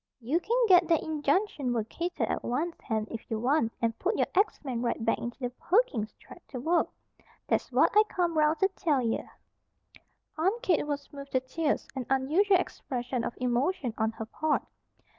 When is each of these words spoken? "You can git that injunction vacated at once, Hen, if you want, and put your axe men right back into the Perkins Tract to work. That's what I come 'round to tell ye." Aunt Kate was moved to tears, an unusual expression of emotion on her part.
"You 0.19 0.39
can 0.39 0.57
git 0.67 0.87
that 0.87 1.03
injunction 1.03 1.71
vacated 1.73 2.27
at 2.27 2.43
once, 2.43 2.75
Hen, 2.81 3.05
if 3.11 3.29
you 3.29 3.37
want, 3.39 3.71
and 3.79 3.99
put 3.99 4.15
your 4.17 4.25
axe 4.33 4.59
men 4.65 4.81
right 4.81 5.05
back 5.05 5.19
into 5.19 5.37
the 5.39 5.51
Perkins 5.51 6.11
Tract 6.15 6.47
to 6.49 6.59
work. 6.59 6.89
That's 7.45 7.71
what 7.71 7.91
I 7.95 8.01
come 8.09 8.35
'round 8.35 8.57
to 8.61 8.67
tell 8.69 9.03
ye." 9.03 9.23
Aunt 10.39 10.63
Kate 10.63 10.87
was 10.87 11.13
moved 11.13 11.33
to 11.33 11.39
tears, 11.39 11.87
an 11.95 12.07
unusual 12.09 12.57
expression 12.57 13.23
of 13.23 13.35
emotion 13.39 13.93
on 13.95 14.13
her 14.13 14.25
part. 14.25 14.63